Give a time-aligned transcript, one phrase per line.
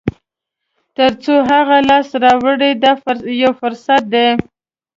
[0.97, 2.91] تر څو هغه لاسته راوړئ دا
[3.43, 4.27] یو فرصت دی.